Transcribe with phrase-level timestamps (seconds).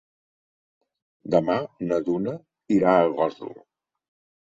[1.35, 1.59] Demà
[1.91, 2.37] na Duna
[2.81, 3.59] irà a Gósol.